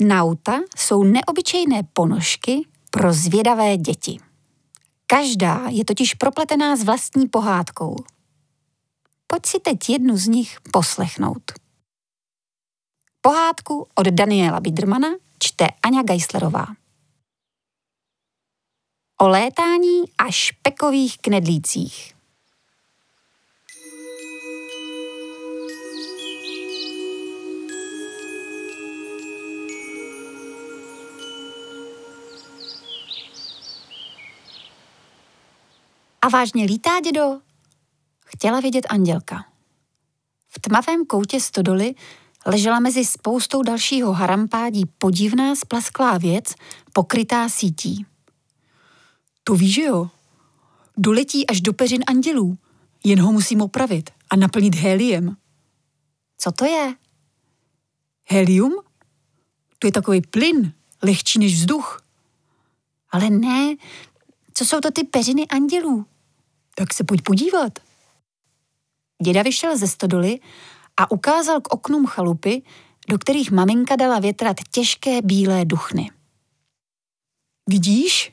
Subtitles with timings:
[0.00, 4.20] Nauta jsou neobyčejné ponožky pro zvědavé děti.
[5.06, 7.96] Každá je totiž propletená s vlastní pohádkou.
[9.26, 11.52] Pojď si teď jednu z nich poslechnout.
[13.20, 15.08] Pohádku od Daniela Bidermana
[15.38, 16.66] čte Aňa Geislerová.
[19.20, 22.19] O létání a špekových knedlících.
[36.22, 37.40] A vážně lítá, dědo?
[38.26, 39.44] Chtěla vidět andělka.
[40.48, 41.94] V tmavém koutě stodoly
[42.46, 46.54] ležela mezi spoustou dalšího harampádí podivná splasklá věc,
[46.92, 48.06] pokrytá sítí.
[49.44, 50.10] To víš, jo?
[50.96, 52.58] Doletí až do peřin andělů.
[53.04, 55.36] Jen ho musím opravit a naplnit heliem.
[56.38, 56.94] Co to je?
[58.24, 58.82] Helium?
[59.78, 62.02] To je takový plyn, lehčí než vzduch.
[63.10, 63.76] Ale ne,
[64.54, 66.06] co jsou to ty peřiny andělů?
[66.80, 67.78] Tak se pojď podívat.
[69.24, 70.40] Děda vyšel ze stodoly
[70.96, 72.62] a ukázal k oknům chalupy,
[73.08, 76.10] do kterých maminka dala větrat těžké bílé duchny.
[77.68, 78.32] Vidíš?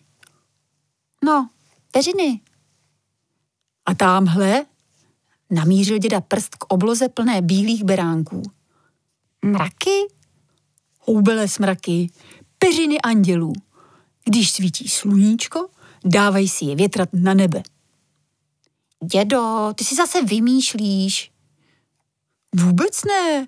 [1.23, 1.49] No,
[1.91, 2.41] peřiny.
[3.85, 4.65] A tamhle?
[5.49, 8.41] Namířil děda prst k obloze plné bílých beránků.
[9.45, 10.07] Mraky?
[10.99, 12.11] Houbele smraky,
[12.59, 13.53] peřiny andělů.
[14.25, 15.69] Když svítí sluníčko,
[16.05, 17.63] dávají si je větrat na nebe.
[19.03, 21.31] Dědo, ty si zase vymýšlíš.
[22.55, 23.47] Vůbec ne.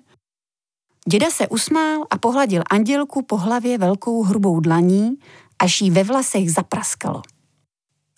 [1.08, 5.10] Děda se usmál a pohladil andělku po hlavě velkou hrubou dlaní,
[5.58, 7.22] až jí ve vlasech zapraskalo.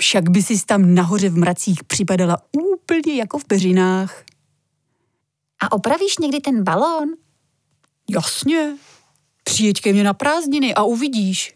[0.01, 4.25] Však by si tam nahoře v mracích připadala úplně jako v peřinách.
[5.61, 7.09] A opravíš někdy ten balón?
[8.11, 8.77] Jasně.
[9.45, 11.55] Přijeď ke mně na prázdniny a uvidíš.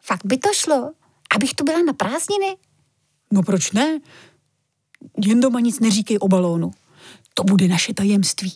[0.00, 0.90] Fakt by to šlo,
[1.34, 2.56] abych tu byla na prázdniny?
[3.32, 4.00] No proč ne?
[5.24, 6.70] Jen doma nic neříkej o balónu.
[7.34, 8.54] To bude naše tajemství.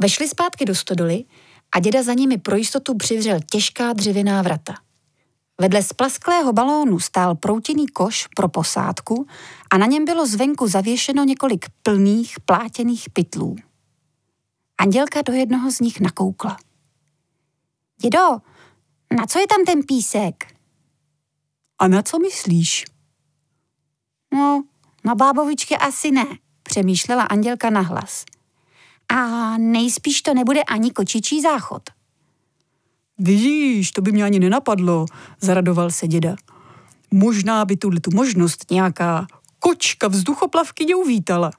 [0.00, 1.24] Vešli zpátky do stodoly
[1.74, 4.74] a děda za nimi pro jistotu přivřel těžká dřevěná vrata.
[5.60, 9.26] Vedle splasklého balónu stál proutěný koš pro posádku
[9.70, 13.56] a na něm bylo zvenku zavěšeno několik plných plátěných pytlů.
[14.78, 16.56] Andělka do jednoho z nich nakoukla.
[18.02, 18.28] Dědo,
[19.16, 20.54] na co je tam ten písek?
[21.78, 22.84] A na co myslíš?
[24.34, 24.64] No,
[25.04, 26.26] na bábovičky asi ne,
[26.62, 28.24] přemýšlela Andělka nahlas.
[29.08, 29.18] A
[29.58, 31.82] nejspíš to nebude ani kočičí záchod.
[33.18, 35.06] Vidíš, to by mě ani nenapadlo,
[35.40, 36.36] zaradoval se děda.
[37.10, 39.26] Možná by tuhle tu možnost nějaká
[39.58, 41.50] kočka vzduchoplavky uvítala.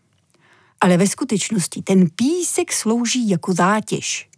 [0.81, 4.29] Ale ve skutečnosti ten písek slouží jako zátěž.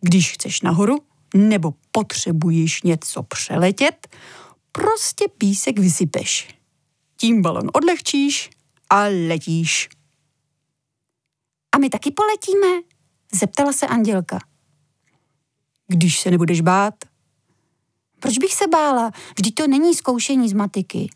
[0.00, 0.98] Když chceš nahoru
[1.34, 4.08] nebo potřebuješ něco přeletět,
[4.72, 6.48] prostě písek vysypeš.
[7.16, 8.50] Tím balon odlehčíš
[8.90, 9.88] a letíš.
[11.74, 12.82] A my taky poletíme?
[13.32, 14.38] Zeptala se Andělka.
[15.86, 16.94] Když se nebudeš bát.
[18.20, 19.10] Proč bych se bála?
[19.36, 21.10] Vždyť to není zkoušení z matiky.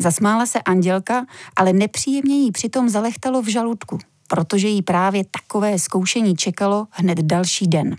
[0.00, 3.98] Zasmála se Andělka, ale nepříjemně jí přitom zalechtalo v žaludku,
[4.28, 7.96] protože jí právě takové zkoušení čekalo hned další den.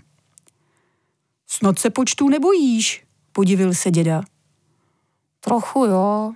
[1.46, 4.22] Snad se počtů nebojíš, podivil se děda.
[5.40, 6.32] Trochu jo.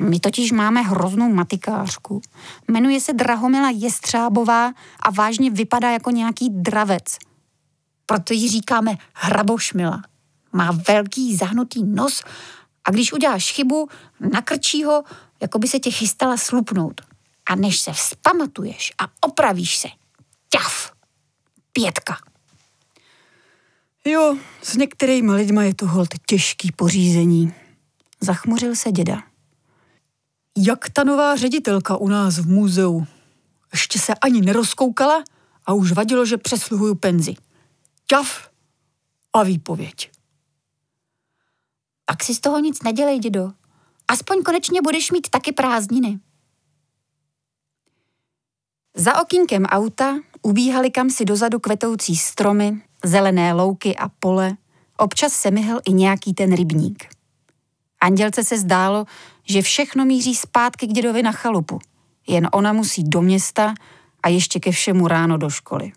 [0.00, 2.20] My totiž máme hroznou matikářku.
[2.68, 7.18] Jmenuje se Drahomila Jestřábová a vážně vypadá jako nějaký dravec.
[8.06, 10.02] Proto jí říkáme hrabošmila.
[10.52, 12.22] Má velký zahnutý nos
[12.84, 13.88] a když uděláš chybu,
[14.32, 15.02] nakrčí ho,
[15.40, 17.00] jako by se tě chystala slupnout.
[17.46, 19.88] A než se vzpamatuješ a opravíš se,
[20.48, 20.92] ťaf,
[21.72, 22.16] pětka.
[24.04, 27.54] Jo, s některými lidmi je to hold těžký pořízení.
[28.20, 29.33] Zachmuřil se děda.
[30.58, 33.06] Jak ta nová ředitelka u nás v muzeu.
[33.72, 35.24] Ještě se ani nerozkoukala
[35.66, 37.34] a už vadilo, že přesluhuju penzi.
[38.06, 38.48] Ťaf
[39.32, 40.10] a výpověď.
[42.04, 43.52] Tak si z toho nic nedělej, dědo.
[44.08, 46.20] Aspoň konečně budeš mít taky prázdniny.
[48.96, 54.56] Za okýnkem auta ubíhaly kam si dozadu kvetoucí stromy, zelené louky a pole,
[54.96, 57.04] občas se myhl i nějaký ten rybník.
[58.00, 59.06] Andělce se zdálo,
[59.48, 61.78] že všechno míří zpátky k dědovi na chalupu.
[62.26, 63.74] Jen ona musí do města
[64.22, 65.92] a ještě ke všemu ráno do školy.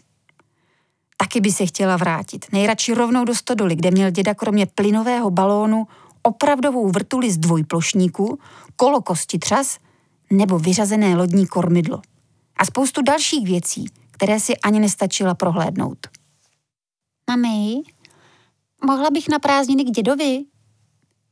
[1.18, 2.46] Taky by se chtěla vrátit.
[2.52, 5.88] Nejradši rovnou do stodoly, kde měl děda kromě plynového balónu
[6.22, 8.40] opravdovou vrtuli z dvojplošníků,
[8.76, 9.78] kolo kosti třas
[10.32, 12.02] nebo vyřazené lodní kormidlo.
[12.58, 16.08] A spoustu dalších věcí, které si ani nestačila prohlédnout.
[17.30, 17.82] Mami,
[18.86, 20.44] Mohla bych na prázdniny k dědovi?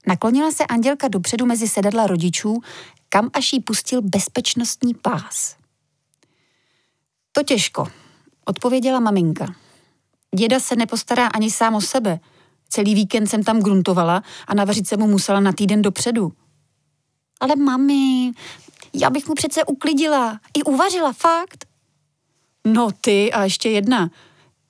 [0.07, 2.61] Naklonila se Andělka dopředu mezi sedadla rodičů,
[3.09, 5.55] kam až jí pustil bezpečnostní pás.
[7.31, 7.87] To těžko,
[8.45, 9.55] odpověděla maminka.
[10.35, 12.19] Děda se nepostará ani sám o sebe.
[12.69, 16.31] Celý víkend jsem tam gruntovala a navařit se mu musela na týden dopředu.
[17.39, 18.31] Ale mami,
[18.93, 20.39] já bych mu přece uklidila.
[20.53, 21.65] I uvařila, fakt.
[22.65, 24.09] No ty a ještě jedna.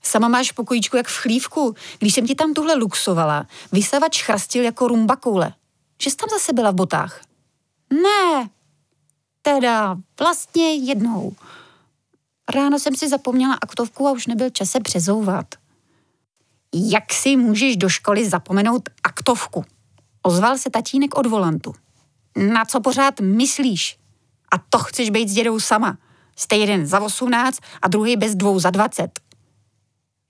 [0.06, 1.76] Sama máš pokojíčku jak v chlívku.
[2.00, 5.54] Když jsem ti tam tuhle luxovala, vysavač chrastil jako rumba koule.
[6.02, 7.22] Že jsi tam zase byla v botách?
[7.94, 8.50] Ne,
[9.42, 11.36] teda vlastně jednou.
[12.56, 15.46] Ráno jsem si zapomněla aktovku a už nebyl čas se přezouvat.
[16.74, 19.66] Jak si můžeš do školy zapomenout aktovku?
[20.24, 21.74] Ozval se tatínek od volantu.
[22.38, 23.98] Na co pořád myslíš?
[24.52, 25.98] A to chceš být s dědou sama.
[26.36, 29.25] Jste jeden za 18 a druhý bez dvou za 20.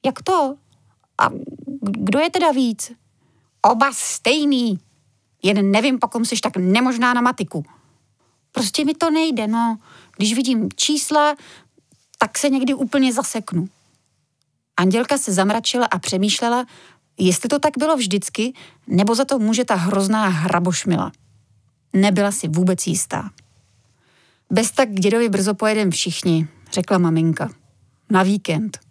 [0.05, 0.55] Jak to?
[1.21, 1.29] A
[1.81, 2.91] kdo je teda víc?
[3.61, 4.79] Oba stejný.
[5.43, 7.65] Jen nevím, po kom jsi tak nemožná na matiku.
[8.51, 9.77] Prostě mi to nejde, no.
[10.17, 11.35] Když vidím čísla,
[12.17, 13.67] tak se někdy úplně zaseknu.
[14.77, 16.65] Andělka se zamračila a přemýšlela,
[17.17, 18.53] jestli to tak bylo vždycky,
[18.87, 21.11] nebo za to může ta hrozná hrabošmila.
[21.93, 23.29] Nebyla si vůbec jistá.
[24.49, 27.49] Bez tak k dědovi brzo pojedem všichni, řekla maminka.
[28.09, 28.84] Na víkend.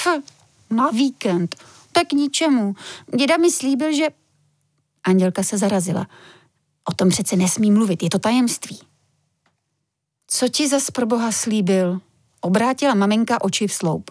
[0.00, 0.22] Pf,
[0.70, 1.56] na víkend.
[1.92, 2.74] Tak k ničemu.
[3.16, 4.08] Děda mi slíbil, že...
[5.04, 6.06] Andělka se zarazila.
[6.84, 8.80] O tom přece nesmí mluvit, je to tajemství.
[10.26, 12.00] Co ti zas pro boha slíbil?
[12.40, 14.10] Obrátila maminka oči v sloup.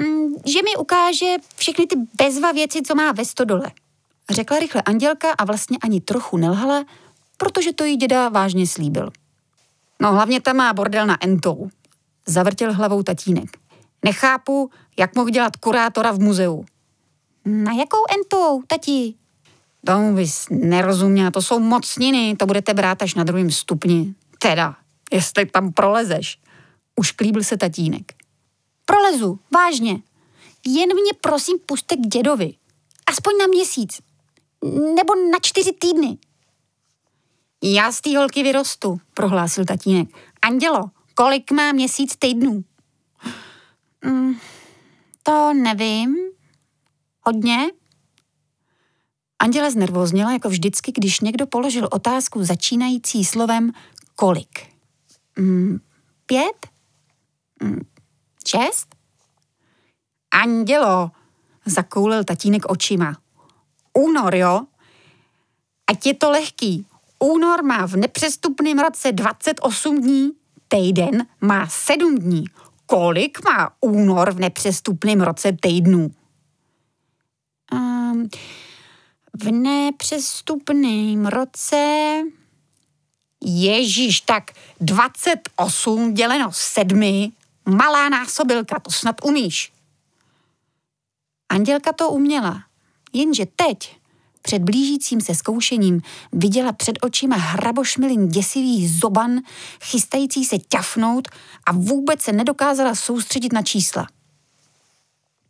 [0.00, 3.70] Mm, že mi ukáže všechny ty bezva věci, co má ve stodole.
[4.30, 6.84] Řekla rychle Andělka a vlastně ani trochu nelhala,
[7.36, 9.10] protože to jí děda vážně slíbil.
[10.02, 11.70] No hlavně tam má bordel na entou,
[12.26, 13.65] zavrtěl hlavou tatínek.
[14.06, 16.64] Nechápu, jak mohl dělat kurátora v muzeu.
[17.44, 19.14] Na jakou entou, tati?
[19.86, 24.14] Tomu bys nerozuměla, to jsou mocniny, to budete brát až na druhém stupni.
[24.38, 24.76] Teda,
[25.12, 26.38] jestli tam prolezeš.
[26.96, 28.12] Už klíbil se tatínek.
[28.84, 30.02] Prolezu, vážně.
[30.66, 32.54] Jen mě prosím puste k dědovi.
[33.06, 34.00] Aspoň na měsíc.
[34.96, 36.18] Nebo na čtyři týdny.
[37.62, 40.08] Já z té holky vyrostu, prohlásil tatínek.
[40.42, 42.64] Andělo, kolik má měsíc týdnů?
[44.04, 44.34] Mm,
[45.22, 46.16] to nevím.
[47.22, 47.70] Hodně?
[49.38, 53.72] Anděla znervozněla jako vždycky, když někdo položil otázku začínající slovem
[54.14, 54.72] kolik.
[55.38, 55.80] Mm,
[56.26, 56.66] pět?
[57.62, 57.80] Mm,
[58.48, 58.96] šest?
[60.30, 61.10] Andělo,
[61.66, 63.16] zakoulil tatínek očima.
[63.92, 64.66] Únor, jo?
[65.86, 66.86] Ať je to lehký.
[67.18, 70.32] Únor má v nepřestupném roce 28 dní,
[70.68, 72.44] týden má 7 dní.
[72.86, 76.10] Kolik má únor v nepřestupném roce týdnů?
[77.72, 78.28] Um,
[79.42, 81.76] v nepřestupném roce...
[83.44, 84.50] Ježíš, tak
[84.80, 87.32] 28 děleno 7,
[87.68, 89.72] malá násobilka, to snad umíš.
[91.48, 92.64] Andělka to uměla,
[93.12, 93.96] jenže teď,
[94.46, 96.02] před blížícím se zkoušením,
[96.32, 99.40] viděla před očima hrabošmilin děsivý zoban,
[99.82, 101.28] chystající se ťafnout
[101.66, 104.06] a vůbec se nedokázala soustředit na čísla.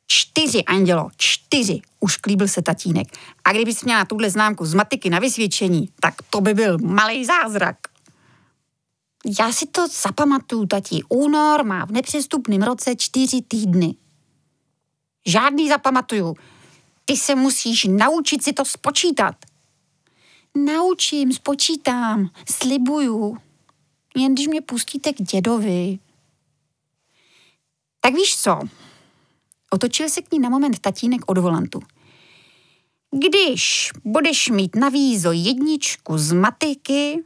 [0.06, 3.08] Čtyři, Andělo, čtyři, už klíbil se tatínek.
[3.44, 7.76] A kdybys měla tuhle známku z matiky na vysvědčení, tak to by byl malý zázrak.
[9.38, 11.02] Já si to zapamatuju, tatí.
[11.08, 13.94] Únor má v nepřestupném roce čtyři týdny.
[15.26, 16.36] Žádný zapamatuju.
[17.08, 19.34] Ty se musíš naučit si to spočítat.
[20.56, 23.36] Naučím, spočítám, slibuju.
[24.16, 25.98] Jen když mě pustíte k dědovi.
[28.00, 28.60] Tak víš co?
[29.70, 31.80] Otočil se k ní na moment tatínek od volantu.
[33.10, 37.24] Když budeš mít na vízo jedničku z matiky,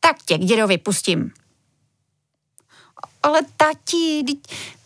[0.00, 1.32] tak tě k dědovi pustím.
[3.22, 4.24] Ale tati,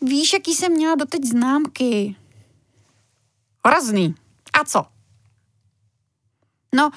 [0.02, 2.16] víš, jaký jsem měla doteď známky?
[3.66, 4.14] Hrozný.
[4.52, 4.85] A co?
[6.75, 6.90] No,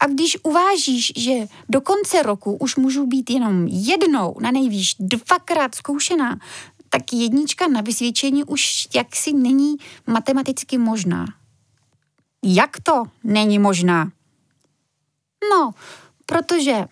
[0.00, 1.32] a když uvážíš, že
[1.68, 6.38] do konce roku už můžu být jenom jednou, na nejvýš dvakrát zkoušená,
[6.88, 11.26] tak jednička na vysvědčení už jaksi není matematicky možná.
[12.42, 14.10] Jak to není možná?
[15.50, 15.74] No,
[16.26, 16.84] protože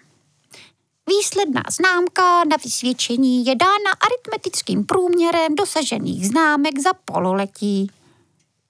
[1.09, 7.91] výsledná známka na vysvědčení je dána aritmetickým průměrem dosažených známek za pololetí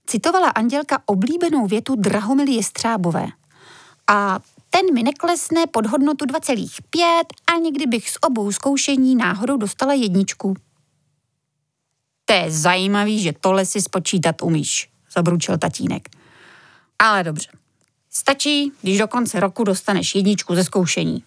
[0.07, 3.27] citovala Andělka oblíbenou větu Drahomily Jestřábové.
[4.07, 4.39] A
[4.71, 10.55] ten mi neklesne pod hodnotu 2,5 ani kdybych z obou zkoušení náhodou dostala jedničku.
[12.25, 16.09] To je zajímavý, že tohle si spočítat umíš, zabručil tatínek.
[16.99, 17.49] Ale dobře.
[18.11, 21.25] Stačí, když do konce roku dostaneš jedničku ze zkoušení.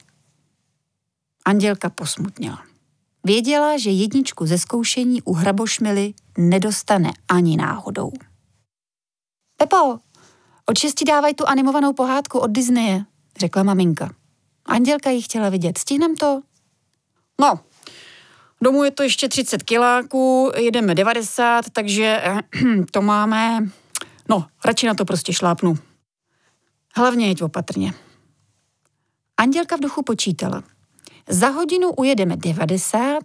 [1.45, 2.63] Andělka posmutněla.
[3.23, 8.11] Věděla, že jedničku ze zkoušení u hrabošmily nedostane ani náhodou.
[9.57, 9.99] Pepo,
[10.65, 13.05] od šesti dávaj tu animovanou pohádku od Disneye,
[13.39, 14.09] řekla maminka.
[14.65, 15.77] Andělka ji chtěla vidět.
[15.77, 16.41] Stihnem to?
[17.41, 17.59] No,
[18.61, 22.23] domů je to ještě 30 kiláků, jedeme 90, takže
[22.91, 23.69] to máme...
[24.29, 25.77] No, radši na to prostě šlápnu.
[26.95, 27.93] Hlavně jeď opatrně.
[29.37, 30.63] Andělka v duchu počítala.
[31.29, 33.23] Za hodinu ujedeme 90,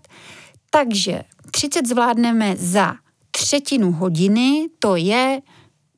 [0.71, 2.95] takže 30 zvládneme za
[3.31, 5.43] třetinu hodiny, to je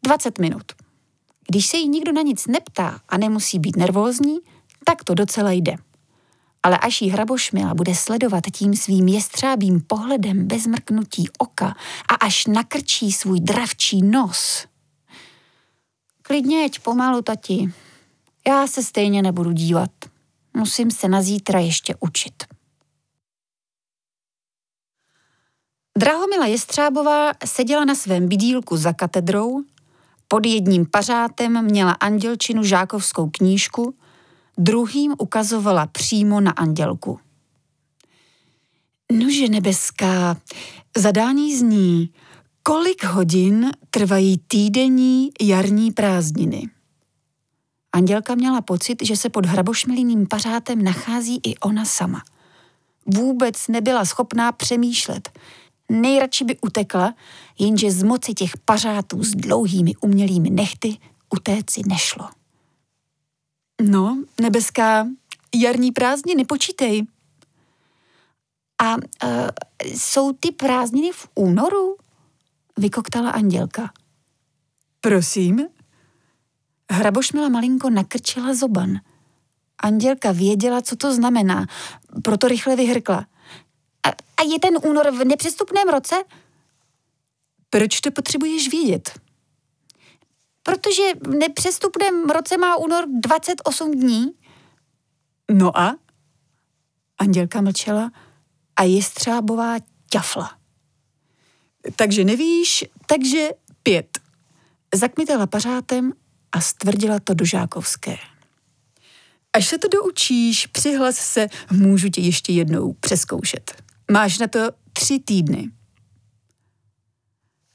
[0.04, 0.72] 20 minut.
[1.48, 4.38] Když se jí nikdo na nic neptá a nemusí být nervózní,
[4.84, 5.76] tak to docela jde.
[6.62, 11.74] Ale až jí hrabošmila bude sledovat tím svým jestřábým pohledem bez mrknutí oka
[12.08, 14.66] a až nakrčí svůj dravčí nos.
[16.22, 17.72] Klidně jeď pomalu, tati.
[18.48, 19.90] Já se stejně nebudu dívat.
[20.56, 22.44] Musím se na zítra ještě učit.
[25.98, 29.62] Drahomila Jestřábová seděla na svém bydílku za katedrou,
[30.28, 33.94] pod jedním pařátem měla andělčinu žákovskou knížku,
[34.58, 37.18] druhým ukazovala přímo na andělku.
[39.12, 40.36] Nože nebeská,
[40.96, 42.10] zadání zní,
[42.62, 46.68] kolik hodin trvají týdenní jarní prázdniny.
[47.92, 52.22] Andělka měla pocit, že se pod hrabošmiliným pařátem nachází i ona sama.
[53.06, 55.38] Vůbec nebyla schopná přemýšlet.
[55.88, 57.14] Nejradši by utekla,
[57.58, 60.98] jenže z moci těch pařátů s dlouhými umělými nechty
[61.30, 62.28] utéci nešlo.
[63.82, 65.06] No, nebeská,
[65.54, 67.06] jarní prázdniny, počítej.
[68.82, 69.00] A uh,
[69.84, 71.96] jsou ty prázdniny v únoru?
[72.78, 73.92] Vykoktala Andělka.
[75.00, 75.66] Prosím?
[76.90, 79.00] Hrabošmila malinko nakrčila zoban.
[79.78, 81.66] Andělka věděla, co to znamená,
[82.22, 83.26] proto rychle vyhrkla.
[84.04, 86.16] A, a je ten únor v nepřestupném roce?
[87.70, 89.20] Proč to potřebuješ vědět?
[90.62, 94.26] Protože v nepřestupném roce má únor 28 dní.
[95.50, 95.96] No a?
[97.18, 98.10] Andělka mlčela
[98.76, 99.76] a jestřábová
[100.10, 100.58] ťafla.
[101.96, 103.48] Takže nevíš, takže
[103.82, 104.18] pět.
[104.94, 106.12] Zakmitala pařátem
[106.52, 108.16] a stvrdila to do žákovské.
[109.52, 113.83] Až se to doučíš, přihlas se, můžu tě ještě jednou přeskoušet.
[114.10, 114.58] Máš na to
[114.92, 115.70] tři týdny.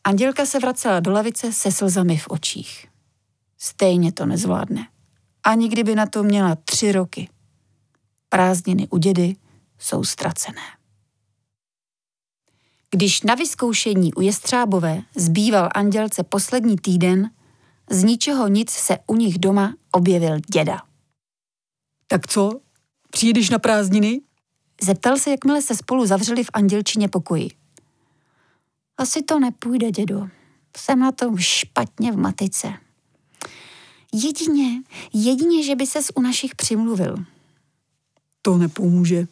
[0.04, 2.88] Andělka se vracela do lavice se slzami v očích.
[3.58, 4.88] Stejně to nezvládne.
[5.44, 7.30] Ani kdyby na to měla tři roky.
[8.30, 9.36] Prázdniny u dědy
[9.80, 10.62] jsou ztracené.
[12.92, 17.30] Když na vyzkoušení u Jestřábové zbýval Andělce poslední týden,
[17.90, 20.82] z ničeho nic se u nich doma objevil děda.
[22.08, 22.52] Tak co?
[23.12, 24.22] Přijdeš na prázdniny?
[24.84, 27.50] Zeptal se, jakmile se spolu zavřeli v andělčině pokoji.
[28.98, 30.28] Asi to nepůjde, dědo.
[30.78, 32.74] Jsem na tom špatně v matice.
[34.14, 34.82] Jedině,
[35.14, 37.16] jedině, že by ses u našich přimluvil.
[38.42, 39.28] To nepomůže.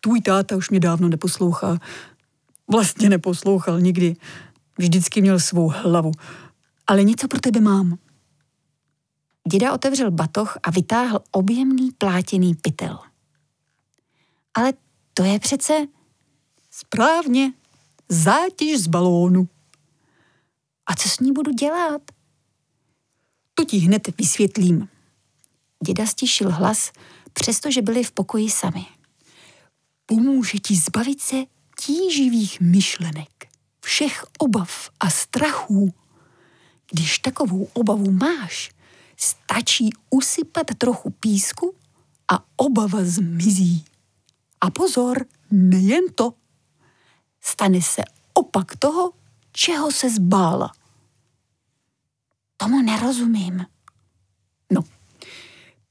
[0.00, 1.78] Tvůj táta už mě dávno neposlouchá.
[2.70, 4.16] Vlastně neposlouchal nikdy.
[4.78, 6.12] Vždycky měl svou hlavu.
[6.86, 7.98] Ale něco pro tebe mám.
[9.50, 12.98] Děda otevřel batoh a vytáhl objemný plátěný pytel.
[14.58, 14.72] Ale
[15.14, 15.86] to je přece...
[16.70, 17.52] Správně,
[18.08, 19.48] zátěž z balónu.
[20.86, 22.02] A co s ní budu dělat?
[23.54, 24.88] To ti hned vysvětlím.
[25.84, 26.92] Děda stišil hlas,
[27.32, 28.86] přestože byli v pokoji sami.
[30.06, 31.36] Pomůže ti zbavit se
[31.80, 33.48] tíživých myšlenek,
[33.80, 35.94] všech obav a strachů.
[36.90, 38.70] Když takovou obavu máš,
[39.16, 41.74] stačí usypat trochu písku
[42.32, 43.84] a obava zmizí.
[44.60, 46.34] A pozor, nejen to.
[47.40, 48.02] Stane se
[48.34, 49.12] opak toho,
[49.52, 50.72] čeho se zbála.
[52.56, 53.66] Tomu nerozumím.
[54.72, 54.84] No,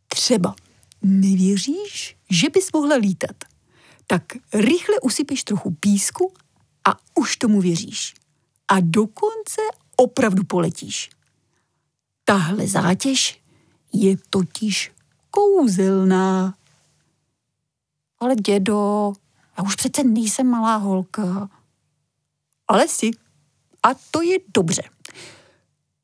[0.08, 0.56] třeba
[1.02, 3.36] nevěříš, že bys mohla lítat.
[4.08, 6.34] Tak rychle usypeš trochu písku
[6.86, 8.14] a už tomu věříš.
[8.68, 9.62] A dokonce
[9.96, 11.10] opravdu poletíš.
[12.24, 13.42] Tahle zátěž
[13.94, 14.92] je totiž
[15.32, 16.56] kouzelná.
[18.20, 19.14] Ale dědo,
[19.58, 21.50] já už přece nejsem malá holka.
[22.68, 23.12] Ale si.
[23.84, 24.84] A to je dobře.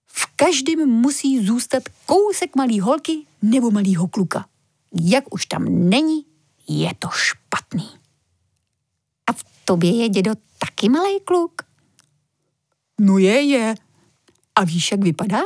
[0.05, 4.46] V každém musí zůstat kousek malý holky nebo malýho kluka.
[5.01, 6.25] Jak už tam není,
[6.67, 7.89] je to špatný.
[9.27, 11.62] A v tobě je dědo taky malý kluk?
[13.00, 13.75] No je, je.
[14.55, 15.39] A víš, jak vypadá?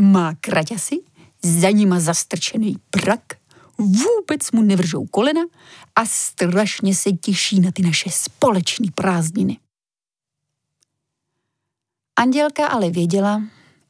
[0.00, 1.00] Má kraťasy,
[1.42, 3.22] za nima zastrčený prak,
[3.78, 5.42] vůbec mu nevržou kolena
[5.96, 9.58] a strašně se těší na ty naše společné prázdniny.
[12.16, 13.42] Andělka ale věděla,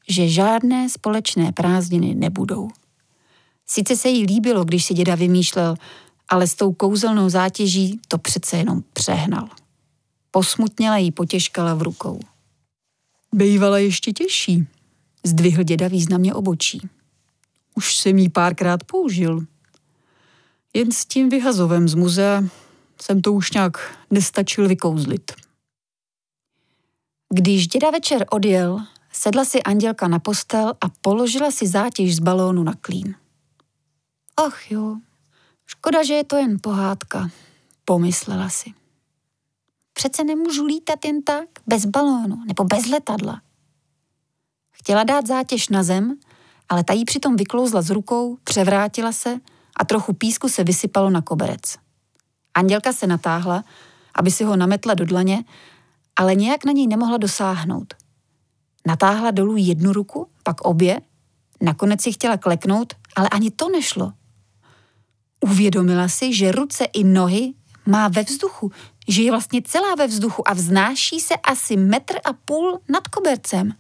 [0.09, 2.69] že žádné společné prázdniny nebudou.
[3.67, 5.77] Sice se jí líbilo, když si děda vymýšlel,
[6.29, 9.49] ale s tou kouzelnou zátěží to přece jenom přehnal.
[10.31, 12.21] Posmutněla jí potěžkala v rukou.
[13.35, 14.67] Bejvala ještě těžší,
[15.25, 16.89] zdvihl děda významně obočí.
[17.75, 19.41] Už jsem jí párkrát použil.
[20.75, 22.43] Jen s tím vyhazovem z muzea
[23.03, 25.33] jsem to už nějak nestačil vykouzlit.
[27.35, 28.81] Když děda večer odjel,
[29.13, 33.15] sedla si Andělka na postel a položila si zátěž z balónu na klín.
[34.37, 34.97] Ach jo,
[35.67, 37.31] škoda, že je to jen pohádka,
[37.85, 38.75] pomyslela si.
[39.93, 43.43] Přece nemůžu lítat jen tak, bez balónu nebo bez letadla.
[44.71, 46.19] Chtěla dát zátěž na zem,
[46.69, 49.41] ale ta jí přitom vyklouzla z rukou, převrátila se
[49.79, 51.77] a trochu písku se vysypalo na koberec.
[52.55, 53.65] Andělka se natáhla,
[54.15, 55.45] aby si ho nametla do dlaně,
[56.17, 57.95] ale nějak na něj nemohla dosáhnout.
[58.87, 61.01] Natáhla dolů jednu ruku, pak obě,
[61.61, 64.13] nakonec si chtěla kleknout, ale ani to nešlo.
[65.41, 67.55] Uvědomila si, že ruce i nohy
[67.87, 68.73] má ve vzduchu,
[69.09, 73.75] že je vlastně celá ve vzduchu a vznáší se asi metr a půl nad kobercem.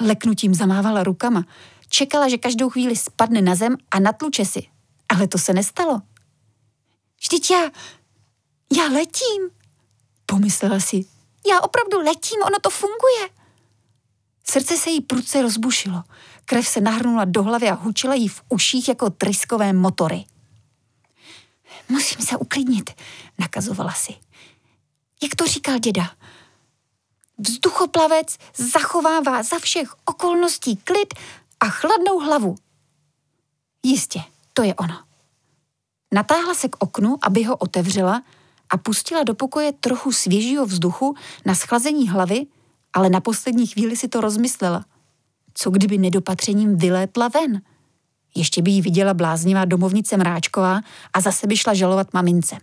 [0.00, 1.44] Leknutím zamávala rukama.
[1.88, 4.62] Čekala, že každou chvíli spadne na zem a natluče si.
[5.10, 6.02] Ale to se nestalo.
[7.20, 7.70] Vždyť já,
[8.76, 9.50] já letím,
[10.26, 11.04] pomyslela si.
[11.46, 13.28] Já opravdu letím, ono to funguje.
[14.50, 16.02] Srdce se jí prudce rozbušilo.
[16.44, 20.24] Krev se nahrnula do hlavy a hučila jí v uších jako tryskové motory.
[21.88, 22.90] Musím se uklidnit,
[23.38, 24.14] nakazovala si.
[25.22, 26.10] Jak to říkal děda?
[27.38, 31.14] Vzduchoplavec zachovává za všech okolností klid
[31.60, 32.54] a chladnou hlavu.
[33.82, 34.22] Jistě,
[34.60, 34.98] to je ono.
[36.12, 38.22] Natáhla se k oknu, aby ho otevřela
[38.70, 41.14] a pustila do pokoje trochu svěžího vzduchu
[41.46, 42.46] na schlazení hlavy,
[42.92, 44.84] ale na poslední chvíli si to rozmyslela.
[45.54, 47.62] Co kdyby nedopatřením vylétla ven?
[48.34, 50.80] Ještě by jí viděla bláznivá domovnice Mráčková
[51.12, 52.56] a zase by šla žalovat mamince.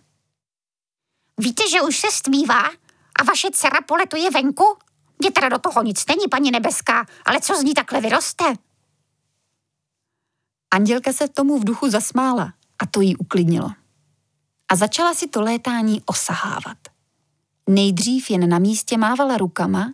[1.38, 2.63] Víte, že už se stmívá
[3.19, 4.77] a vaše dcera poletuje venku?
[5.19, 8.43] Mně teda do toho nic není, paní nebeská, ale co z ní takhle vyroste?
[10.77, 13.71] Andělka se tomu v duchu zasmála a to jí uklidnilo.
[14.71, 16.77] A začala si to létání osahávat.
[17.69, 19.93] Nejdřív jen na místě mávala rukama,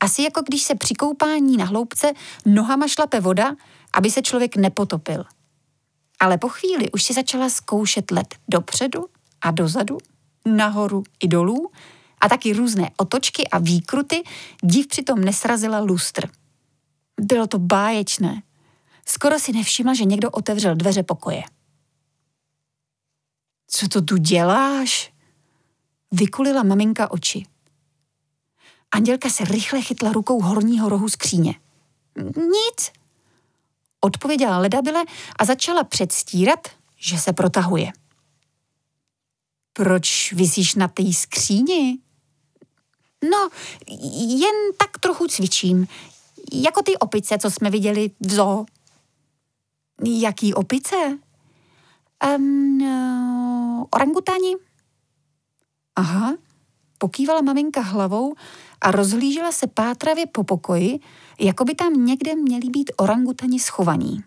[0.00, 2.12] asi jako když se při koupání na hloubce
[2.46, 3.56] nohama šlape voda,
[3.92, 5.24] aby se člověk nepotopil.
[6.20, 9.06] Ale po chvíli už si začala zkoušet let dopředu
[9.40, 9.98] a dozadu,
[10.46, 11.70] nahoru i dolů
[12.20, 14.22] a taky různé otočky a výkruty,
[14.62, 16.28] div přitom nesrazila lustr.
[17.20, 18.42] Bylo to báječné.
[19.10, 21.42] Skoro si nevšimla, že někdo otevřel dveře pokoje.
[23.66, 25.12] Co to tu děláš?
[26.12, 27.46] Vykulila maminka oči.
[28.92, 31.54] Andělka se rychle chytla rukou horního rohu skříně.
[32.36, 32.92] Nic,
[34.00, 35.04] odpověděla ledabile
[35.38, 37.92] a začala předstírat, že se protahuje.
[39.72, 41.98] Proč vysíš na té skříni?
[43.30, 43.48] No,
[44.28, 45.88] jen tak trochu cvičím.
[46.52, 48.66] Jako ty opice, co jsme viděli v zoo.
[50.04, 51.18] Jaký opice?
[52.36, 54.54] Um, uh, orangutáni?
[55.96, 56.36] Aha,
[56.98, 58.34] pokývala maminka hlavou
[58.80, 61.00] a rozhlížela se pátravě po pokoji,
[61.40, 64.24] jako by tam někde měli být orangutani schovaní.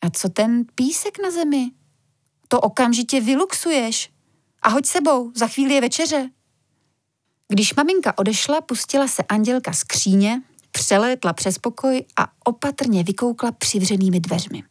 [0.00, 1.70] A co ten písek na zemi?
[2.48, 4.12] To okamžitě vyluxuješ.
[4.62, 6.30] A hoď sebou, za chvíli je večeře.
[7.48, 10.42] Když maminka odešla, pustila se andělka z kříně,
[10.76, 14.62] přelétla přes pokoj a opatrně vykoukla přivřenými dveřmi.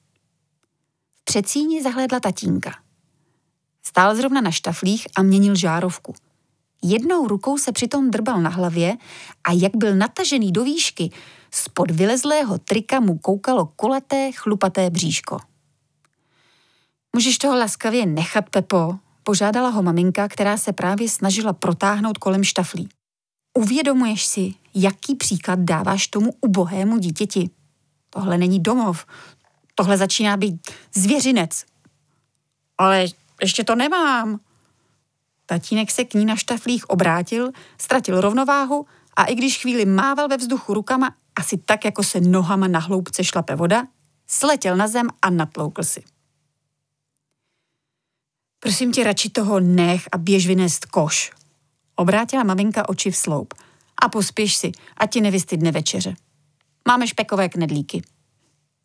[1.13, 2.71] V předsíni zahlédla tatínka.
[3.83, 6.13] Stál zrovna na štaflích a měnil žárovku.
[6.83, 8.97] Jednou rukou se přitom drbal na hlavě
[9.43, 11.11] a jak byl natažený do výšky,
[11.51, 15.37] spod vylezlého trika mu koukalo kulaté, chlupaté bříško.
[17.13, 22.89] Můžeš toho laskavě nechat, Pepo, požádala ho maminka, která se právě snažila protáhnout kolem štaflí.
[23.57, 27.49] Uvědomuješ si, jaký příklad dáváš tomu ubohému dítěti?
[28.09, 29.05] Tohle není domov,
[29.75, 31.65] tohle začíná být zvěřinec.
[32.77, 33.05] Ale
[33.41, 34.39] ještě to nemám,
[35.45, 40.37] Tatínek se k ní na štaflích obrátil, ztratil rovnováhu a i když chvíli mával ve
[40.37, 43.87] vzduchu rukama, asi tak, jako se nohama na hloubce šlape voda,
[44.27, 46.03] sletěl na zem a natloukl si.
[48.59, 51.31] Prosím tě, radši toho nech a běž vynést koš.
[51.95, 53.53] Obrátila maminka oči v sloup.
[54.01, 56.15] A pospěš si, ať ti nevystydne večeře.
[56.87, 58.01] Máme špekové knedlíky.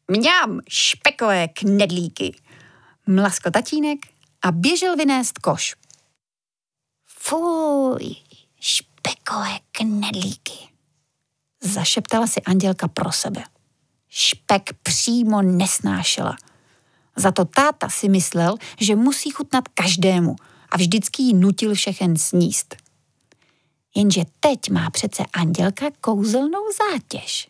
[0.08, 2.36] Mňam, špekové knedlíky,
[3.06, 3.98] mlaskl tatínek
[4.42, 5.74] a běžel vynést koš.
[7.06, 8.16] Fuj,
[8.60, 10.58] špekové knedlíky,
[11.60, 13.44] zašeptala si Andělka pro sebe.
[14.08, 16.36] Špek přímo nesnášela.
[17.16, 20.36] Za to táta si myslel, že musí chutnat každému
[20.70, 22.76] a vždycky jí nutil všechen sníst.
[23.94, 27.48] Jenže teď má přece Andělka kouzelnou zátěž.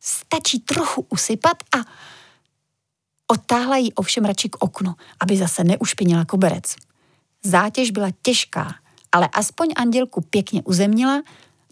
[0.00, 1.78] Stačí trochu usypat a
[3.26, 6.76] Otáhla jí ovšem radši k oknu, aby zase neušpinila koberec.
[7.44, 8.74] Zátěž byla těžká,
[9.12, 11.22] ale aspoň andělku pěkně uzemnila,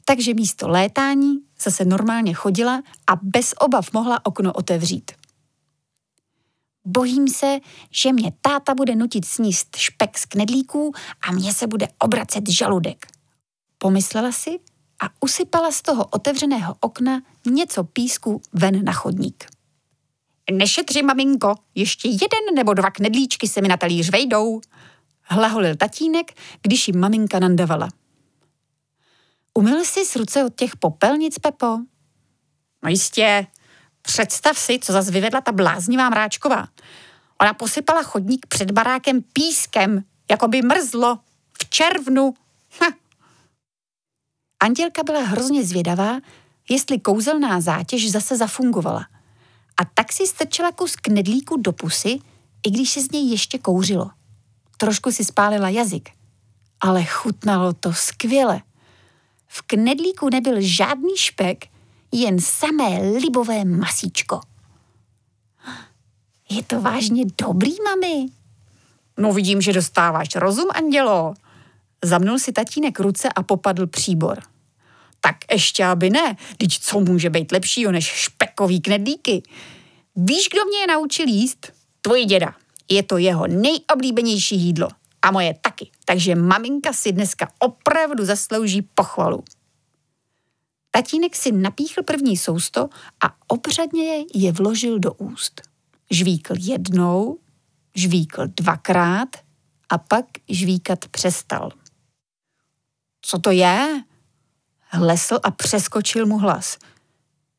[0.04, 5.12] takže místo létání zase normálně chodila a bez obav mohla okno otevřít.
[6.84, 7.58] Bojím se,
[7.90, 10.92] že mě táta bude nutit sníst špek z knedlíků
[11.28, 13.06] a mě se bude obracet žaludek.
[13.82, 14.58] Pomyslela si
[15.02, 19.46] a usypala z toho otevřeného okna něco písku ven na chodník.
[20.50, 24.60] Nešetři, maminko, ještě jeden nebo dva knedlíčky se mi na talíř vejdou,
[25.22, 27.88] hlaholil tatínek, když jim maminka nandavala.
[29.54, 31.78] Umyl jsi z ruce od těch popelnic, Pepo?
[32.82, 33.46] No jistě.
[34.02, 36.68] Představ si, co zas vyvedla ta bláznivá mráčková.
[37.40, 41.18] Ona posypala chodník před barákem pískem, jako by mrzlo,
[41.62, 42.34] v červnu.
[42.80, 43.01] Ha.
[44.62, 46.20] Andělka byla hrozně zvědavá,
[46.70, 49.06] jestli kouzelná zátěž zase zafungovala–
[49.76, 52.18] a tak si strčila kus knedlíku do pusy,
[52.66, 54.10] i když se z něj ještě kouřilo.
[54.76, 56.10] Trošku si spálila jazyk,
[56.80, 58.62] ale chutnalo to skvěle.
[59.46, 61.64] V knedlíku nebyl žádný špek,
[62.12, 64.40] jen samé libové masíčko.
[66.50, 68.26] Je to vážně dobrý, mami?
[69.18, 71.34] No vidím, že dostáváš rozum, andělo.
[72.04, 74.51] Zamnul si tatínek ruce a popadl příbor.
[75.24, 79.42] Tak ještě aby ne, teď co může být lepšího než špekový knedlíky.
[80.16, 81.72] Víš, kdo mě je naučil jíst?
[82.00, 82.54] Tvůj děda.
[82.90, 84.88] Je to jeho nejoblíbenější jídlo.
[85.22, 85.90] A moje taky.
[86.04, 89.44] Takže maminka si dneska opravdu zaslouží pochvalu.
[90.90, 92.88] Tatínek si napíchl první sousto
[93.24, 95.62] a obřadně je vložil do úst.
[96.10, 97.38] Žvíkl jednou,
[97.94, 99.28] žvíkl dvakrát
[99.88, 101.70] a pak žvíkat přestal.
[103.22, 104.02] Co to je?
[104.92, 106.78] Hlesl a přeskočil mu hlas.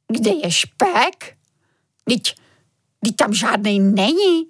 [0.07, 1.37] Kde je špek?
[2.03, 2.35] Teď,
[3.05, 4.47] teď tam žádnej není.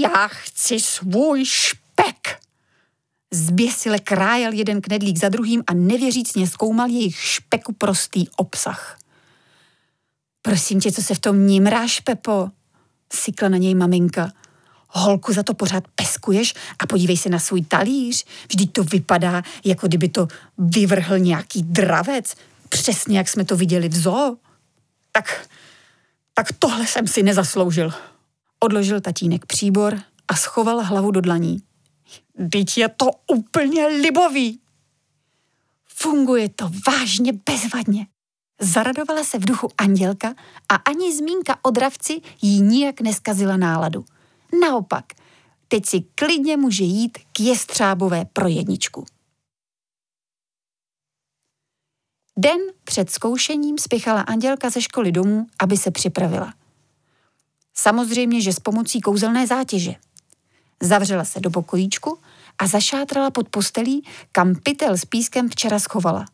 [0.00, 2.40] Já chci svůj špek.
[3.32, 8.98] Zběsile krájel jeden knedlík za druhým a nevěřícně zkoumal jejich špeku prostý obsah.
[10.42, 12.48] Prosím tě, co se v tom nímráš, Pepo?
[13.12, 14.32] Sykla na něj maminka.
[14.88, 18.24] Holku za to pořád peskuješ a podívej se na svůj talíř.
[18.48, 22.34] Vždyť to vypadá, jako kdyby to vyvrhl nějaký dravec.
[22.68, 24.36] Přesně jak jsme to viděli v zoo.
[25.12, 25.48] Tak,
[26.34, 27.92] tak tohle jsem si nezasloužil.
[28.60, 31.62] Odložil tatínek příbor a schoval hlavu do dlaní.
[32.52, 34.60] Teď je to úplně libový.
[35.86, 38.06] Funguje to vážně bezvadně.
[38.60, 40.34] Zaradovala se v duchu andělka
[40.68, 44.04] a ani zmínka o dravci jí nijak neskazila náladu.
[44.62, 45.04] Naopak,
[45.68, 49.06] teď si klidně může jít k jestřábové pro jedničku.
[52.38, 56.54] Den před zkoušením spěchala Andělka ze školy domů, aby se připravila.
[57.74, 59.94] Samozřejmě, že s pomocí kouzelné zátěže.
[60.82, 62.18] Zavřela se do pokojíčku
[62.58, 66.24] a zašátrala pod postelí, kam pytel s pískem včera schovala.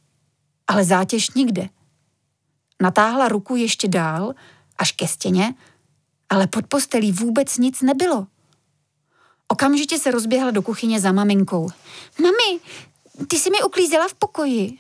[0.67, 1.69] Ale zátěž nikde.
[2.83, 4.35] Natáhla ruku ještě dál,
[4.79, 5.55] až ke stěně,
[6.29, 8.27] ale pod postelí vůbec nic nebylo.
[9.49, 11.69] Okamžitě se rozběhla do kuchyně za maminkou.
[12.23, 12.61] Mami,
[13.29, 14.79] ty jsi mi uklízela v pokoji.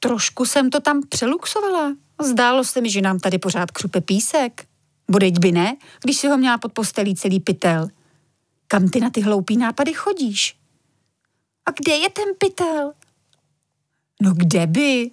[0.00, 1.96] Trošku jsem to tam přeluxovala.
[2.22, 4.66] Zdálo se mi, že nám tady pořád křupe písek.
[5.10, 7.88] Budeť by ne, když si ho měla pod postelí celý pytel.
[8.68, 10.56] Kam ty na ty hloupý nápady chodíš?
[11.66, 12.92] A kde je ten pytel?
[14.22, 15.10] No kde by?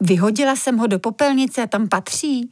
[0.00, 2.50] Vyhodila jsem ho do popelnice a tam patří.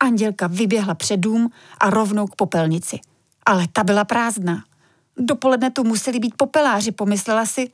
[0.00, 3.00] Andělka vyběhla před dům a rovnou k popelnici.
[3.46, 4.64] Ale ta byla prázdná.
[5.16, 7.70] Dopoledne tu museli být popeláři, pomyslela si,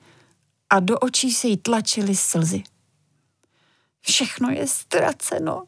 [0.70, 2.62] a do očí se jí tlačily slzy.
[4.00, 5.64] Všechno je ztraceno.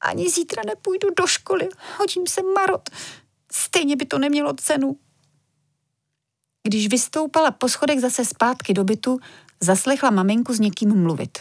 [0.00, 2.90] Ani zítra nepůjdu do školy, hodím se marot.
[3.52, 4.96] Stejně by to nemělo cenu.
[6.62, 9.18] Když vystoupala po schodech zase zpátky do bytu,
[9.60, 11.38] zaslechla maminku s někým mluvit.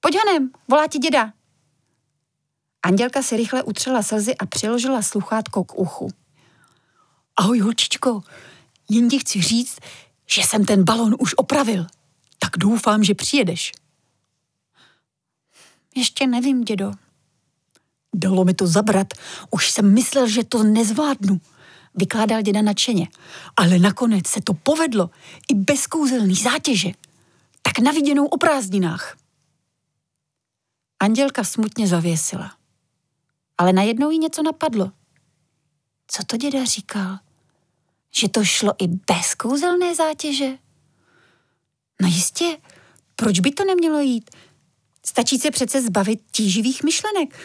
[0.00, 1.32] Pojď hanem, volá ti děda.
[2.82, 6.10] Andělka si rychle utřela slzy a přiložila sluchátko k uchu.
[7.36, 8.22] Ahoj, holčičko,
[8.90, 9.78] jen ti chci říct,
[10.26, 11.86] že jsem ten balon už opravil.
[12.38, 13.72] Tak doufám, že přijedeš.
[15.94, 16.92] Ještě nevím, dědo.
[18.14, 19.06] Dalo mi to zabrat.
[19.50, 21.40] Už jsem myslel, že to nezvládnu.
[21.94, 23.08] Vykládal děda nadšeně.
[23.56, 25.10] Ale nakonec se to povedlo.
[25.48, 26.90] I bez kouzelný zátěže.
[27.62, 29.16] Tak na viděnou o prázdninách.
[31.00, 32.61] Andělka smutně zavěsila.
[33.58, 34.90] Ale najednou jí něco napadlo.
[36.06, 37.18] Co to děda říkal?
[38.10, 40.58] Že to šlo i bez kouzelné zátěže?
[42.02, 42.58] No jistě,
[43.16, 44.30] proč by to nemělo jít?
[45.06, 47.38] Stačí se přece zbavit tíživých myšlenek.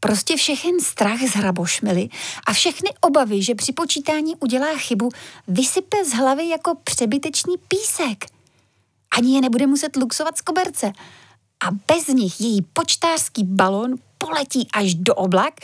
[0.00, 2.08] Prostě všechen strach z hrabošmily
[2.46, 5.08] a všechny obavy, že při počítání udělá chybu,
[5.48, 8.24] vysype z hlavy jako přebytečný písek.
[9.10, 10.92] Ani je nebude muset luxovat z koberce.
[11.66, 15.54] A bez nich její počtářský balon poletí až do oblak,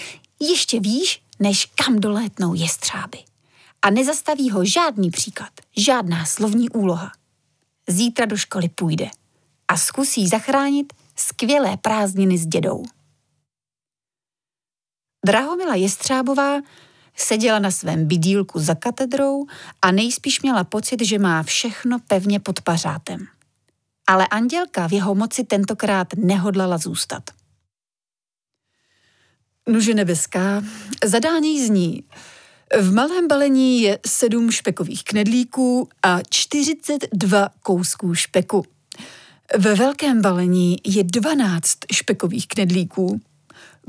[0.41, 3.19] ještě výš, než kam dolétnou jestřáby.
[3.83, 7.13] A nezastaví ho žádný příklad, žádná slovní úloha.
[7.89, 9.11] Zítra do školy půjde
[9.69, 12.85] a zkusí zachránit skvělé prázdniny s dědou.
[15.27, 16.61] Drahomila Jestřábová
[17.17, 19.47] seděla na svém bydílku za katedrou
[19.83, 23.27] a nejspíš měla pocit, že má všechno pevně pod pařátem.
[24.07, 27.23] Ale Andělka v jeho moci tentokrát nehodlala zůstat.
[29.69, 30.63] Nuže nebeská,
[31.05, 32.05] zadání zní.
[32.81, 38.65] V malém balení je sedm špekových knedlíků a 42 kousků špeku.
[39.59, 43.21] Ve velkém balení je 12 špekových knedlíků.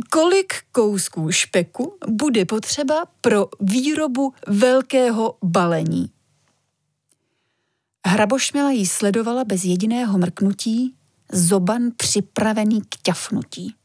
[0.10, 6.10] Kolik kousků špeku bude potřeba pro výrobu velkého balení?
[8.08, 10.96] Hrabošmila jí sledovala bez jediného mrknutí,
[11.32, 13.76] zoban připravený k ťafnutí.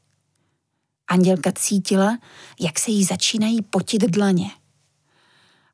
[1.11, 2.18] Andělka cítila,
[2.61, 4.51] jak se jí začínají potit dlaně.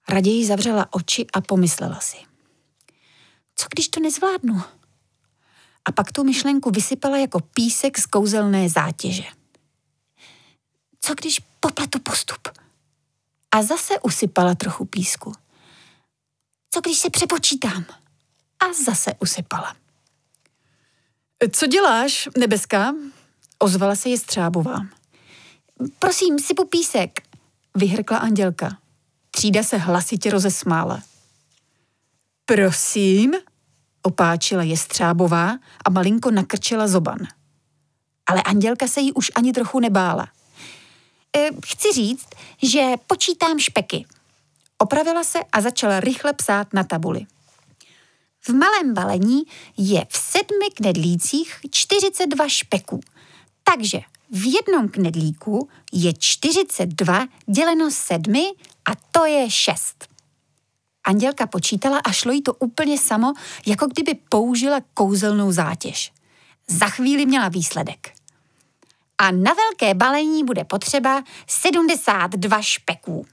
[0.08, 2.16] Raději zavřela oči a pomyslela si.
[3.54, 4.62] Co když to nezvládnu?
[5.84, 9.24] A pak tu myšlenku vysypala jako písek z kouzelné zátěže.
[11.00, 12.48] Co když popletu postup?
[13.52, 15.32] A zase usypala trochu písku.
[16.70, 17.84] Co když se přepočítám?
[18.60, 19.76] A zase usypala.
[21.52, 22.94] Co děláš, nebeská?
[23.58, 24.80] Ozvala se Jestřábová.
[25.98, 27.20] Prosím, sypu písek,
[27.74, 28.78] vyhrkla Andělka.
[29.30, 31.02] Třída se hlasitě rozesmála.
[32.44, 33.34] Prosím,
[34.02, 37.18] opáčila Jestřábová a malinko nakrčela zoban.
[38.26, 40.28] Ale Andělka se jí už ani trochu nebála.
[41.36, 42.28] E, chci říct,
[42.62, 44.06] že počítám špeky.
[44.78, 47.26] Opravila se a začala rychle psát na tabuli.
[48.40, 49.42] V malém balení
[49.76, 53.00] je v sedmi knedlících 42 špeků.
[53.64, 58.44] Takže v jednom knedlíku je 42 děleno sedmi
[58.84, 60.08] a to je 6.
[61.04, 63.32] Andělka počítala a šlo jí to úplně samo,
[63.66, 66.12] jako kdyby použila kouzelnou zátěž.
[66.68, 68.12] Za chvíli měla výsledek.
[69.18, 73.26] A na velké balení bude potřeba 72 špeků.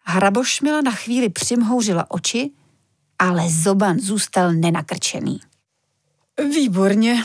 [0.00, 2.50] Hrabošmila na chvíli přimhouřila oči,
[3.18, 5.40] ale zoban zůstal nenakrčený.
[6.54, 7.24] Výborně.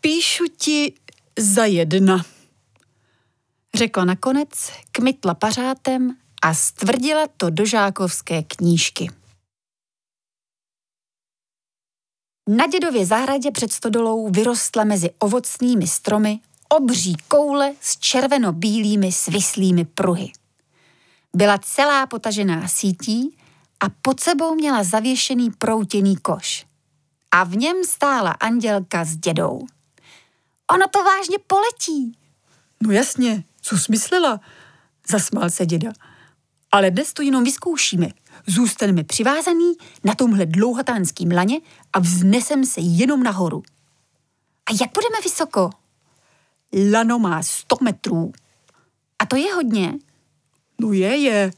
[0.00, 0.94] Píšu ti
[1.40, 2.24] za jedna.
[3.74, 4.48] Řekla nakonec,
[4.92, 9.10] kmitla pařátem a stvrdila to do žákovské knížky.
[12.48, 20.32] Na dědově zahradě před stodolou vyrostla mezi ovocnými stromy obří koule s červeno-bílými svislými pruhy.
[21.36, 23.36] Byla celá potažená sítí
[23.80, 26.66] a pod sebou měla zavěšený proutěný koš.
[27.30, 29.66] A v něm stála andělka s dědou.
[30.74, 32.18] Ono to vážně poletí.
[32.82, 34.40] No jasně, co smyslela?
[35.08, 35.92] Zasmál se děda.
[36.72, 38.08] Ale dnes to jenom vyzkoušíme.
[38.46, 39.72] Zůstaneme přivázaný
[40.04, 41.60] na tomhle dlouhatánským laně
[41.92, 43.62] a vznesem se jenom nahoru.
[44.66, 45.70] A jak budeme vysoko?
[46.92, 48.32] Lano má 100 metrů.
[49.18, 49.94] A to je hodně?
[50.80, 51.50] No je, je.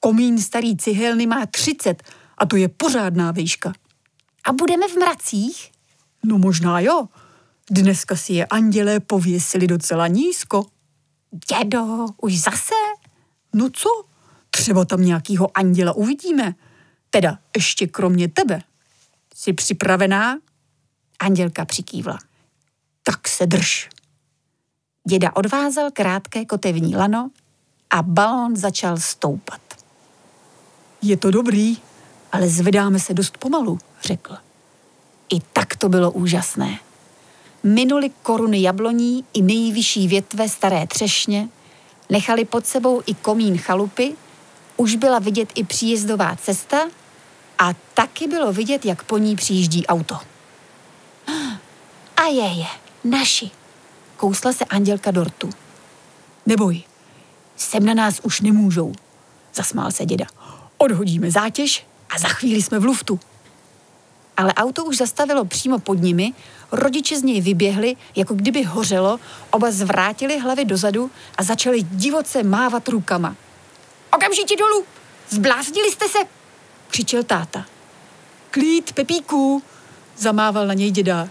[0.00, 2.02] Komín starý cihelny má 30
[2.38, 3.72] a to je pořádná výška.
[4.44, 5.72] A budeme v mracích?
[6.24, 7.08] No možná jo.
[7.74, 10.66] Dneska si je andělé pověsili docela nízko.
[11.48, 12.74] Dědo, už zase?
[13.54, 13.88] No co?
[14.50, 16.54] Třeba tam nějakýho anděla uvidíme.
[17.10, 18.62] Teda ještě kromě tebe.
[19.34, 20.38] Jsi připravená?
[21.18, 22.18] Andělka přikývla.
[23.02, 23.88] Tak se drž.
[25.08, 27.30] Děda odvázal krátké kotevní lano
[27.90, 29.60] a balón začal stoupat.
[31.02, 31.76] Je to dobrý,
[32.32, 34.36] ale zvedáme se dost pomalu, řekl.
[35.34, 36.78] I tak to bylo úžasné.
[37.62, 41.48] Minuli koruny jabloní i nejvyšší větve staré třešně,
[42.10, 44.12] nechali pod sebou i komín chalupy,
[44.76, 46.88] už byla vidět i příjezdová cesta
[47.58, 50.18] A taky bylo vidět, jak po ní přijíždí auto.
[52.16, 52.66] A je je,
[53.04, 53.50] naši.
[54.16, 55.50] Kousla se Andělka dortu.
[56.46, 56.82] Neboj,
[57.56, 58.92] sem na nás už nemůžou,
[59.54, 60.26] zasmál se děda.
[60.78, 63.20] Odhodíme zátěž a za chvíli jsme v luftu.
[64.36, 66.32] Ale auto už zastavilo přímo pod nimi,
[66.72, 72.88] rodiče z něj vyběhli, jako kdyby hořelo, oba zvrátili hlavy dozadu a začali divoce mávat
[72.88, 73.36] rukama.
[74.14, 74.84] Okamžitě dolů!
[75.28, 76.18] Zbláznili jste se!
[76.92, 77.64] křičel táta.
[78.50, 79.62] Klid, Pepíku,
[80.16, 81.28] zamával na něj děda.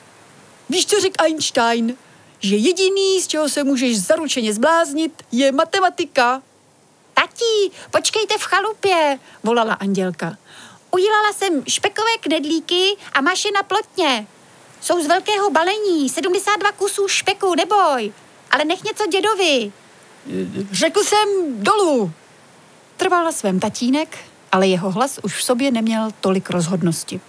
[0.70, 1.98] Víš, co řekl Einstein?
[2.40, 6.42] Že jediný, z čeho se můžeš zaručeně zbláznit, je matematika.
[7.14, 10.38] Tati, počkejte v chalupě, volala Andělka.
[10.92, 14.28] Udělala jsem špekové knedlíky a maše na plotně.
[14.82, 18.14] Jsou z velkého balení, 72 kusů špeku, neboj.
[18.52, 19.72] Ale nech něco dědovi.
[20.72, 21.28] Řekl jsem
[21.64, 22.12] dolů.
[22.98, 24.18] Trval na svém tatínek,
[24.52, 27.22] ale jeho hlas už v sobě neměl tolik rozhodnosti.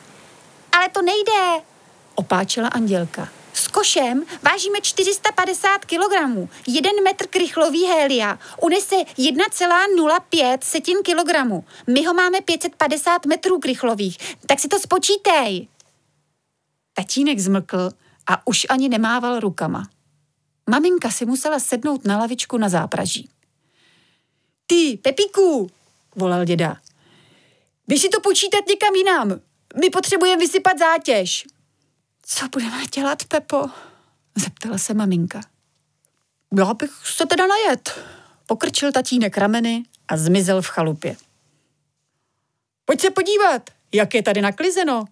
[0.72, 1.64] Ale to nejde,
[2.14, 3.28] opáčela Andělka.
[3.52, 11.64] S košem vážíme 450 kg, 1 metr krychlový hélia unese 1,05 setin kilogramu.
[11.86, 15.68] My ho máme 550 metrů krychlových, tak si to spočítej.
[16.94, 17.90] Tatínek zmlkl
[18.26, 19.82] a už ani nemával rukama.
[20.70, 23.28] Maminka si musela sednout na lavičku na zápraží.
[24.66, 25.70] Ty, Pepíku,
[26.16, 26.76] volal děda.
[27.88, 29.40] Běž si to počítat někam jinam.
[29.80, 31.46] My potřebujeme vysypat zátěž.
[32.26, 33.66] Co budeme dělat, Pepo?
[34.34, 35.40] Zeptala se maminka.
[36.58, 38.00] Já bych se teda najet.
[38.46, 41.16] Pokrčil tatínek rameny a zmizel v chalupě.
[42.84, 45.04] Pojď se podívat, jak je tady naklizeno.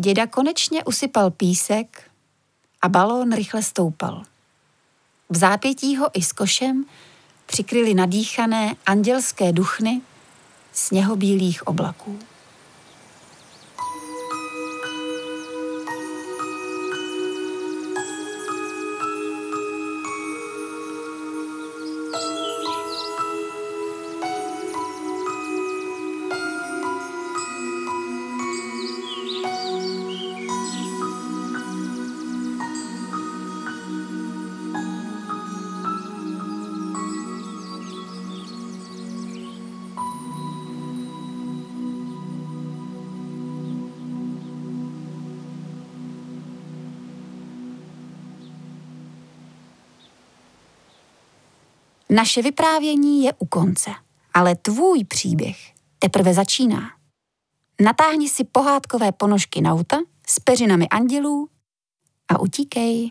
[0.00, 2.10] Děda konečně usypal písek
[2.82, 4.22] a balón rychle stoupal.
[5.28, 6.84] V zápětí ho i s košem
[7.46, 10.00] přikryly nadýchané andělské duchny
[10.72, 12.18] sněhobílých oblaků.
[52.14, 53.90] Naše vyprávění je u konce,
[54.34, 55.56] ale tvůj příběh
[55.98, 56.90] teprve začíná.
[57.80, 59.98] Natáhni si pohádkové ponožky nauta
[60.28, 61.48] s peřinami andělů
[62.28, 63.10] a utíkej.